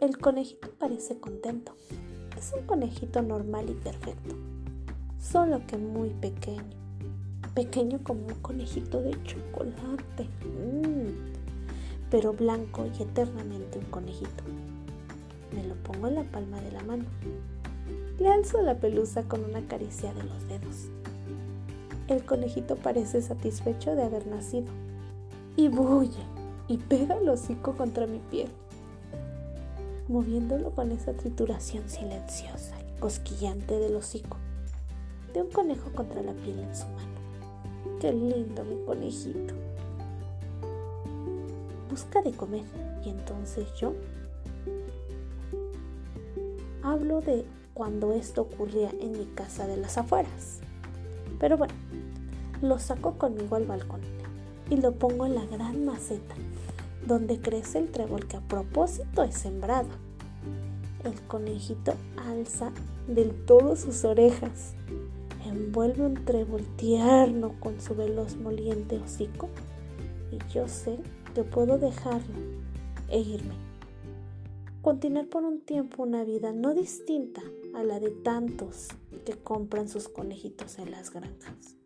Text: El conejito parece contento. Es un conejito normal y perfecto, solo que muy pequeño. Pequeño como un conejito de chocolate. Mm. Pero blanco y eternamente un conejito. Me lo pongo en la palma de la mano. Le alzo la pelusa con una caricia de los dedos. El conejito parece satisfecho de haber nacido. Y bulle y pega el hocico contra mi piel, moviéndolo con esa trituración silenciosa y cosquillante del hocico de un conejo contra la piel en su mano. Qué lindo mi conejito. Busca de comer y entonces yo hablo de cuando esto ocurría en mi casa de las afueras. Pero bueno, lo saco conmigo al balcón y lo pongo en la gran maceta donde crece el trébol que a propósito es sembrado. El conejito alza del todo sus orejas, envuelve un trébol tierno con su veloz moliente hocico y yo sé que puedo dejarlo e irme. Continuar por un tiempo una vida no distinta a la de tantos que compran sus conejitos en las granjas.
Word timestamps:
El 0.00 0.16
conejito 0.16 0.70
parece 0.78 1.20
contento. 1.20 1.74
Es 2.34 2.54
un 2.58 2.64
conejito 2.64 3.20
normal 3.20 3.68
y 3.68 3.74
perfecto, 3.74 4.34
solo 5.20 5.60
que 5.66 5.76
muy 5.76 6.08
pequeño. 6.08 6.64
Pequeño 7.54 7.98
como 8.02 8.26
un 8.26 8.34
conejito 8.36 9.02
de 9.02 9.10
chocolate. 9.24 10.24
Mm. 10.56 11.34
Pero 12.10 12.32
blanco 12.32 12.86
y 12.86 13.02
eternamente 13.02 13.78
un 13.78 13.84
conejito. 13.90 14.42
Me 15.54 15.64
lo 15.64 15.74
pongo 15.74 16.08
en 16.08 16.14
la 16.14 16.24
palma 16.24 16.62
de 16.62 16.72
la 16.72 16.82
mano. 16.82 17.04
Le 18.18 18.28
alzo 18.28 18.62
la 18.62 18.76
pelusa 18.78 19.24
con 19.24 19.44
una 19.44 19.68
caricia 19.68 20.14
de 20.14 20.22
los 20.22 20.48
dedos. 20.48 20.88
El 22.08 22.24
conejito 22.24 22.76
parece 22.76 23.20
satisfecho 23.20 23.94
de 23.94 24.04
haber 24.04 24.26
nacido. 24.26 24.72
Y 25.58 25.68
bulle 25.68 26.24
y 26.68 26.78
pega 26.78 27.16
el 27.16 27.28
hocico 27.28 27.74
contra 27.74 28.06
mi 28.06 28.20
piel, 28.30 28.48
moviéndolo 30.10 30.72
con 30.72 30.90
esa 30.90 31.12
trituración 31.12 31.88
silenciosa 31.88 32.74
y 32.80 32.98
cosquillante 32.98 33.78
del 33.78 33.94
hocico 33.94 34.36
de 35.32 35.42
un 35.42 35.50
conejo 35.50 35.92
contra 35.92 36.20
la 36.20 36.32
piel 36.32 36.58
en 36.58 36.74
su 36.74 36.86
mano. 36.88 38.00
Qué 38.00 38.12
lindo 38.12 38.64
mi 38.64 38.84
conejito. 38.84 39.54
Busca 41.88 42.22
de 42.22 42.32
comer 42.32 42.64
y 43.04 43.10
entonces 43.10 43.68
yo 43.80 43.94
hablo 46.82 47.20
de 47.20 47.44
cuando 47.72 48.12
esto 48.12 48.42
ocurría 48.42 48.90
en 49.00 49.12
mi 49.12 49.26
casa 49.26 49.68
de 49.68 49.76
las 49.76 49.96
afueras. 49.96 50.58
Pero 51.38 51.56
bueno, 51.56 51.74
lo 52.62 52.80
saco 52.80 53.16
conmigo 53.16 53.54
al 53.54 53.64
balcón 53.64 54.00
y 54.70 54.76
lo 54.76 54.90
pongo 54.92 55.26
en 55.26 55.36
la 55.36 55.46
gran 55.46 55.84
maceta 55.84 56.34
donde 57.06 57.40
crece 57.40 57.78
el 57.78 57.90
trébol 57.90 58.26
que 58.26 58.36
a 58.36 58.40
propósito 58.40 59.22
es 59.22 59.34
sembrado. 59.34 59.88
El 61.04 61.20
conejito 61.22 61.94
alza 62.16 62.72
del 63.08 63.32
todo 63.46 63.76
sus 63.76 64.04
orejas, 64.04 64.74
envuelve 65.44 66.04
un 66.04 66.24
trébol 66.24 66.64
tierno 66.76 67.54
con 67.58 67.80
su 67.80 67.94
veloz 67.94 68.36
moliente 68.36 68.98
hocico 68.98 69.48
y 70.30 70.52
yo 70.52 70.68
sé 70.68 70.98
que 71.34 71.42
puedo 71.42 71.78
dejarlo 71.78 72.34
e 73.08 73.18
irme. 73.18 73.54
Continuar 74.82 75.26
por 75.26 75.44
un 75.44 75.60
tiempo 75.60 76.02
una 76.02 76.24
vida 76.24 76.52
no 76.52 76.74
distinta 76.74 77.42
a 77.74 77.82
la 77.82 78.00
de 78.00 78.10
tantos 78.10 78.88
que 79.24 79.34
compran 79.34 79.88
sus 79.88 80.08
conejitos 80.08 80.78
en 80.78 80.90
las 80.90 81.10
granjas. 81.10 81.76